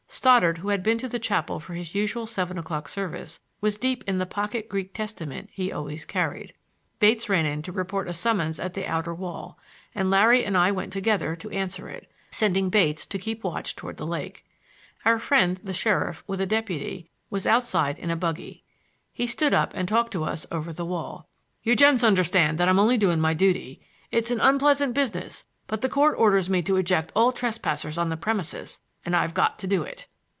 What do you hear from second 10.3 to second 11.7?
and I went together to